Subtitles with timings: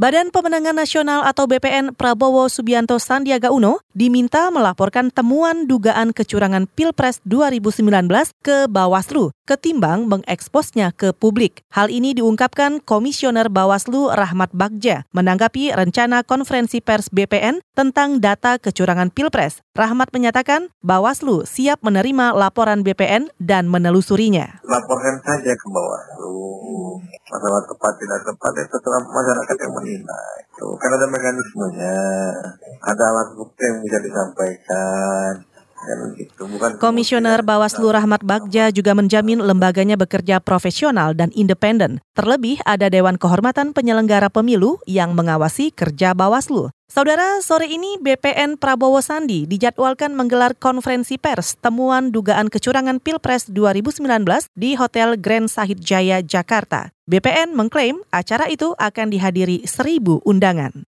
[0.00, 7.20] Badan Pemenangan Nasional atau BPN Prabowo Subianto Sandiaga Uno diminta melaporkan temuan dugaan kecurangan Pilpres
[7.28, 8.08] 2019
[8.40, 11.60] ke Bawaslu ketimbang mengeksposnya ke publik.
[11.68, 19.12] Hal ini diungkapkan Komisioner Bawaslu Rahmat Bagja menanggapi rencana konferensi pers BPN tentang data kecurangan
[19.12, 19.60] Pilpres.
[19.76, 24.64] Rahmat menyatakan Bawaslu siap menerima laporan BPN dan menelusurinya.
[24.64, 26.69] Laporkan saja ke Bawaslu.
[27.30, 30.38] Masalah tepat tidak tepat itu terserah masyarakat yang menilai.
[30.58, 31.98] Tuh, kan ada mekanismenya,
[32.82, 35.38] ada alat bukti yang bisa disampaikan.
[36.12, 36.44] Gitu.
[36.76, 42.04] Komisioner Bawaslu Rahmat Bagja juga menjamin lembaganya bekerja profesional dan independen.
[42.12, 46.68] Terlebih ada Dewan Kehormatan Penyelenggara Pemilu yang mengawasi kerja Bawaslu.
[46.90, 54.50] Saudara, sore ini BPN Prabowo Sandi dijadwalkan menggelar konferensi pers temuan dugaan kecurangan Pilpres 2019
[54.58, 56.90] di Hotel Grand Sahid Jaya, Jakarta.
[57.06, 60.89] BPN mengklaim acara itu akan dihadiri seribu undangan.